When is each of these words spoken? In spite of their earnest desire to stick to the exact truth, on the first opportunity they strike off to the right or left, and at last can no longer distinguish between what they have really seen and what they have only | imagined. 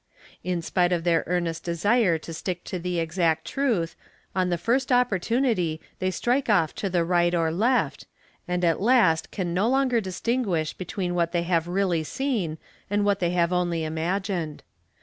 In 0.43 0.63
spite 0.63 0.91
of 0.91 1.03
their 1.03 1.23
earnest 1.27 1.63
desire 1.63 2.17
to 2.17 2.33
stick 2.33 2.63
to 2.63 2.79
the 2.79 2.97
exact 2.99 3.45
truth, 3.45 3.95
on 4.35 4.49
the 4.49 4.57
first 4.57 4.91
opportunity 4.91 5.79
they 5.99 6.09
strike 6.09 6.49
off 6.49 6.73
to 6.73 6.89
the 6.89 7.03
right 7.05 7.35
or 7.35 7.51
left, 7.51 8.07
and 8.47 8.65
at 8.65 8.81
last 8.81 9.29
can 9.29 9.53
no 9.53 9.69
longer 9.69 10.01
distinguish 10.01 10.73
between 10.73 11.13
what 11.13 11.33
they 11.33 11.43
have 11.43 11.67
really 11.67 12.03
seen 12.03 12.57
and 12.89 13.05
what 13.05 13.19
they 13.19 13.29
have 13.29 13.53
only 13.53 13.83
| 13.83 13.83
imagined. 13.83 14.63